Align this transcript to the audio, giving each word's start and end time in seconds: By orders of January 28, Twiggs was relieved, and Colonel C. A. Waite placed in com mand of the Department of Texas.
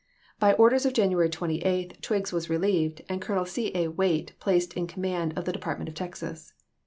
By 0.39 0.53
orders 0.53 0.87
of 0.87 0.93
January 0.93 1.29
28, 1.29 2.01
Twiggs 2.01 2.33
was 2.33 2.49
relieved, 2.49 3.03
and 3.07 3.21
Colonel 3.21 3.45
C. 3.45 3.67
A. 3.77 3.87
Waite 3.89 4.33
placed 4.39 4.73
in 4.73 4.87
com 4.87 5.01
mand 5.01 5.37
of 5.37 5.45
the 5.45 5.53
Department 5.53 5.89
of 5.89 5.93
Texas. 5.93 6.53